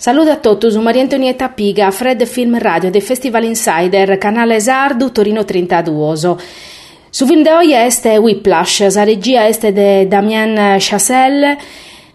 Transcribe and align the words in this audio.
Saluto 0.00 0.30
a 0.30 0.36
tutti, 0.36 0.70
sono 0.70 0.84
Maria 0.84 1.02
Antonietta 1.02 1.50
Piga, 1.50 1.90
Fred 1.90 2.24
Film 2.24 2.58
Radio 2.58 2.90
del 2.90 3.02
Festival 3.02 3.44
Insider, 3.44 4.16
canale 4.16 4.58
Sardu, 4.58 5.12
Torino 5.12 5.44
32. 5.44 6.36
Su 7.10 7.26
film 7.26 7.42
di 7.42 7.48
oggi 7.50 7.72
è 7.72 8.18
Whiplash, 8.18 8.94
la 8.94 9.04
regia 9.04 9.44
è 9.44 9.70
di 9.70 10.08
Damien 10.08 10.78
Chazelle. 10.78 11.58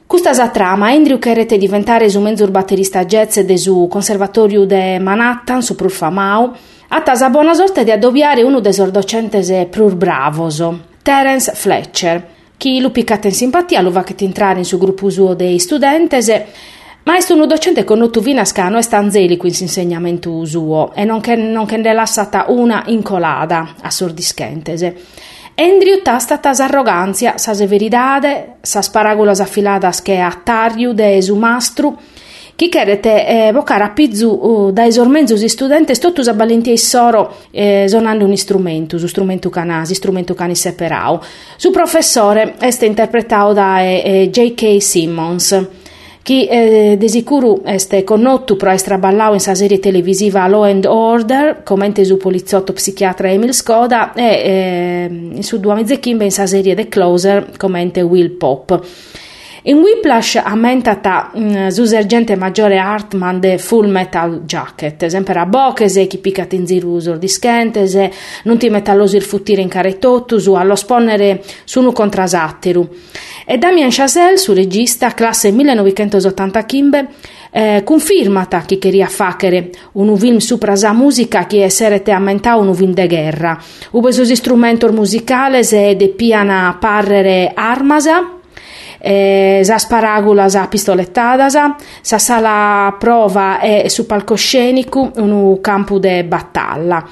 Questa 0.08 0.34
la 0.34 0.50
trama, 0.50 0.88
Andrew 0.88 1.20
cherete 1.20 1.60
diventare 1.60 2.10
su 2.10 2.20
mezzo 2.22 2.48
batterista 2.48 3.06
jazz 3.06 3.38
del 3.42 3.60
su 3.60 3.86
conservatorio 3.88 4.66
di 4.66 4.98
Manhattan, 5.00 5.62
su 5.62 5.76
Prur 5.76 5.92
Famau, 5.92 6.54
la 6.90 7.30
buona 7.30 7.54
sorte 7.54 7.84
di 7.84 7.92
addobbiare 7.92 8.42
uno 8.42 8.62
dei 8.62 8.74
suoi 8.74 8.90
docenti 8.90 9.68
più 9.70 9.96
bravos, 9.96 10.68
Terence 11.04 11.52
Fletcher, 11.54 12.30
che 12.58 12.80
lo 12.82 12.90
piccate 12.90 13.28
in 13.28 13.36
simpatia, 13.36 13.82
lo 13.82 13.92
va 13.92 14.02
che 14.02 14.16
entrare 14.18 14.58
in 14.58 14.66
su 14.66 14.80
gruppo 14.80 15.12
suo 15.12 15.36
dei 15.36 15.60
studenti 15.60 16.16
ma 17.06 17.18
è 17.18 17.34
un 17.34 17.48
docente 17.48 17.84
con 17.84 18.02
ottuvina 18.02 18.46
scano 18.46 18.80
e 18.80 18.82
stanzeli 18.82 19.38
qui 19.38 19.56
insegnamento 19.60 20.44
suo 20.44 20.92
e 20.96 21.04
non 21.04 21.22
che, 21.22 21.36
non 21.36 21.66
che 21.68 21.78
ne 21.78 21.94
lassata 21.94 22.46
una 22.50 22.84
incolada, 22.88 23.76
assurdischentese. 23.82 24.96
Andrew 25.56 26.02
ta 26.02 26.18
stata 26.18 26.50
arroganzia, 26.50 27.38
sa 27.38 27.54
severidade, 27.54 28.56
sa 28.62 28.82
sparagulas 28.82 29.40
affiladas 29.40 30.02
che 30.02 30.20
a 30.20 30.42
tariu 30.44 30.94
de 30.94 31.22
su 31.22 31.36
mastru, 31.36 31.96
chi 32.56 32.70
cherete 32.70 33.28
eh, 33.28 33.52
vocare 33.52 33.84
a 33.84 33.90
pizzu 33.92 34.30
uh, 34.30 34.72
da 34.72 34.86
esormenzus 34.86 35.44
studentes 35.46 36.00
totus 36.00 36.28
a 36.28 36.34
balentie 36.34 36.78
soro 36.78 37.36
eh, 37.52 37.86
zonando 37.88 38.26
un 38.26 38.36
strumento, 38.36 38.98
su 38.98 39.08
strumento 39.08 39.50
canasi, 39.50 39.94
strumento 39.94 40.34
cani 40.34 40.56
separau. 40.56 41.20
Su 41.56 41.70
professore 41.70 42.56
este 42.60 42.86
interpretado 42.86 43.54
da 43.54 43.82
eh 43.82 44.30
J.K. 44.32 44.82
Simmons 44.82 45.84
che 46.26 46.48
eh, 46.50 46.98
de 46.98 47.08
sicuro 47.08 47.62
este 47.66 48.04
connotto 48.04 48.56
pro 48.56 48.72
estra 48.72 48.98
ballau 48.98 49.34
in 49.34 49.40
sa 49.40 49.54
serie 49.54 49.78
televisiva 49.78 50.48
Law 50.48 50.64
and 50.64 50.86
Order, 50.86 51.62
commente 51.62 52.04
su 52.04 52.18
poliziotto 52.18 52.74
psichiatra 52.74 53.30
Emil 53.30 53.54
Skoda, 53.54 54.12
e 54.14 55.36
eh, 55.36 55.44
su 55.44 55.60
due 55.60 55.76
mezze 55.76 56.00
kimbe 56.00 56.24
in 56.24 56.32
sa 56.32 56.48
serie 56.48 56.74
The 56.74 56.88
Closer, 56.88 57.52
commente 57.58 58.02
Will 58.02 58.38
Pop. 58.38 58.84
In 59.68 59.78
Whiplash 59.78 60.36
ammentata 60.36 61.32
mm, 61.36 61.68
su 61.70 61.86
sergente 61.86 62.36
maggiore 62.36 62.78
Hartman 62.78 63.40
de 63.40 63.58
Full 63.58 63.90
Metal 63.90 64.44
Jacket, 64.46 65.08
sempre 65.08 65.40
a 65.40 65.48
bochese, 65.48 66.06
chi 66.06 66.20
piccat 66.20 66.54
in 66.54 66.68
zirusor 66.68 67.18
di 67.18 67.28
schentese, 67.28 68.12
non 68.44 68.60
ti 68.60 68.70
metallosi 68.70 69.16
il 69.16 69.24
futtire 69.24 69.64
in 69.64 69.68
caretottusu, 69.68 70.54
allo 70.54 70.76
sponnere 70.76 71.42
su 71.64 71.82
un 71.82 71.92
contrasattiru. 71.92 72.88
E 73.44 73.58
Damien 73.58 73.90
Chazelle, 73.90 74.38
su 74.38 74.54
regista, 74.54 75.16
classe 75.16 75.50
1980 75.50 76.66
Kimbe, 76.66 77.08
eh, 77.50 77.82
confermata 77.84 78.62
che 78.62 78.78
queria 78.78 79.08
fare 79.08 79.72
un 79.94 80.16
film 80.16 80.38
supra 80.38 80.76
la 80.80 80.94
musica 80.94 81.48
che 81.48 81.64
essere 81.64 82.04
ammentà 82.06 82.56
un 82.56 82.72
film 82.76 82.94
de 82.94 83.08
guerra. 83.08 83.60
Ube 83.92 84.12
sus 84.12 84.32
strumenti 84.32 84.86
musicali 84.92 85.62
e 85.72 85.96
de 85.96 86.10
piana 86.10 86.78
parrere 86.80 87.52
armasa, 87.56 88.35
eh, 89.00 89.62
sa 89.64 89.78
sparagulas 89.78 90.52
sa 90.54 90.68
pistolettadas, 90.68 91.58
sa 92.02 92.20
sala 92.20 92.96
prova 93.00 93.60
è 93.60 93.88
su 93.88 94.06
palcoscenico 94.06 95.12
un 95.16 95.60
campo 95.62 96.00
de 96.00 96.24
battaglia 96.24 97.04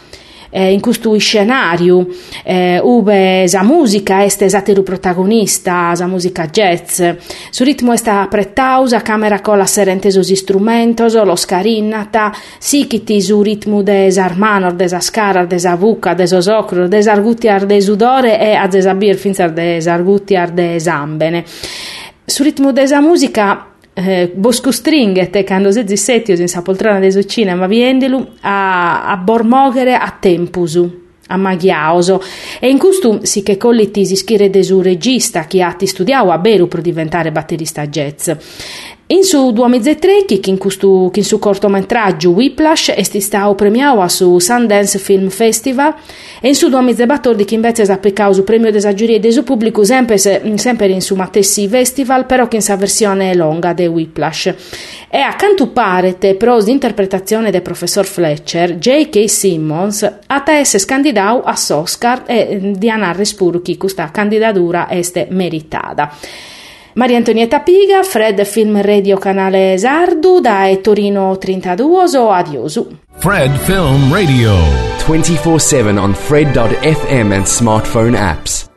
eh, 0.53 0.72
in 0.72 0.80
questo 0.80 1.17
scenario 1.17 2.08
eh, 2.44 2.80
ube 2.81 3.50
la 3.52 3.64
musica 3.64 4.23
este 4.23 4.45
esateru 4.45 4.84
protagonista, 4.84 5.94
la 5.98 6.06
musica 6.06 6.45
jazz. 6.48 7.02
Su 7.50 7.64
ritmo 7.64 7.92
esta 7.92 8.22
apretausa, 8.22 9.02
camera 9.02 9.42
con 9.42 9.58
la 9.58 9.66
serentesos 9.66 10.30
instrumentos, 10.30 11.16
lo 11.16 11.36
scarinnata, 11.36 12.31
sichiti 12.59 13.20
su 13.20 13.42
ritmo 13.42 13.81
de 13.81 14.14
armanor, 14.20 14.75
de 14.75 14.88
scarar, 15.02 15.47
de 15.47 15.75
vuca, 15.75 16.14
de 16.14 16.28
socro, 16.28 16.88
de 16.88 17.09
argutiar 17.09 17.66
de 17.66 17.81
sudore 17.81 18.38
e 18.40 18.56
a 18.56 18.68
desabir 18.68 19.18
finzar 19.18 19.53
de 19.53 19.81
argutiar 19.90 20.53
de 20.53 20.80
zambene. 20.80 21.44
Su 22.33 22.41
ritmo 22.41 22.71
desa 22.71 22.99
musica 22.99 23.73
eh, 23.94 24.31
Bosco 24.33 24.71
Stringhet, 24.71 25.44
quando 25.44 25.71
si 25.71 25.83
zissettios 25.85 26.39
in 26.39 26.47
sa 26.47 26.63
poltrona 26.63 26.97
de 26.97 27.11
su 27.11 27.21
cinema 27.21 27.67
viendelu, 27.67 28.27
a, 28.41 29.05
a 29.05 29.17
bormoghere 29.17 29.94
a 29.94 30.09
tempusu 30.19 31.01
a 31.27 31.38
Maghiaoso. 31.38 32.23
E 32.59 32.69
in 32.69 32.79
questo 32.79 33.19
si 33.21 33.44
che 33.44 33.55
colliti 33.57 34.03
si 34.07 34.16
schire 34.16 34.49
de 34.49 34.63
su 34.63 34.81
regista 34.81 35.45
che 35.45 35.61
ha 35.61 35.75
studiato 35.79 36.31
a 36.31 36.39
Beru 36.39 36.67
per 36.67 36.81
diventare 36.81 37.31
batterista 37.31 37.85
jazz 37.85 38.31
in 39.08 39.24
su 39.24 39.52
2003, 39.52 40.24
che 40.25 40.40
in, 40.46 40.58
questo, 40.58 41.09
che 41.12 41.19
in 41.19 41.25
su 41.25 41.38
cortometraggio 41.38 42.30
Whiplash 42.30 42.91
è 42.91 43.03
stato 43.03 43.53
premiato 43.53 44.08
su 44.08 44.40
Sundance 44.40 44.97
Film 44.97 45.28
Festival 45.28 45.94
e 46.40 46.47
in 46.47 46.56
su 46.56 46.69
2014 46.69 47.44
che 47.44 47.53
invece 47.53 47.84
è 47.84 47.92
applicato 47.92 48.31
su 48.31 48.46
premio 48.46 48.72
della 48.72 48.94
giuria 48.94 49.19
del 49.19 49.34
suo 49.34 49.44
pubblico 49.44 49.84
sempre, 49.84 50.18
sempre 50.18 50.88
in 50.88 51.02
su 51.02 51.16
Matessi 51.16 51.68
Festival, 51.68 52.25
però 52.25 52.47
che 52.47 52.56
in 52.56 52.62
sa 52.62 52.78
versione 52.78 53.36
lunga 53.36 53.74
di 53.74 53.86
Whiplash. 53.88 54.53
E 55.09 55.19
accanto 55.19 55.68
parete 55.68 56.36
pros 56.36 56.63
di 56.63 56.72
interpretazione 56.72 57.52
del 57.52 57.62
professor 57.62 58.06
Fletcher, 58.06 58.78
J.K. 58.78 59.30
Simmons 59.30 60.12
ha 60.25 60.42
tesse 60.42 60.80
scandidato 60.80 61.44
a 61.44 61.56
Oscar 61.72 62.24
e 62.25 62.72
di 62.74 62.90
anare 62.90 63.25
spuro 63.25 63.62
che 63.62 63.75
questa 63.75 64.09
candidatura 64.12 64.88
è 64.88 65.02
meritata. 65.30 66.16
Maria 66.96 67.18
Antonietta 67.18 67.62
Piga, 67.62 68.04
Fred 68.04 68.44
Film 68.46 68.80
Radio 68.81 69.18
canale 69.18 69.78
Sardu, 69.78 70.40
da 70.40 70.76
Torino 70.81 71.38
32 71.38 72.18
o 72.18 72.31
adiosu. 72.31 72.98
Fred 73.18 73.52
Film 73.58 74.14
Radio 74.14 74.54
24/7 75.06 75.98
on 75.98 76.14
fred.fm 76.14 77.34
and 77.34 77.46
smartphone 77.46 78.16
apps. 78.16 78.72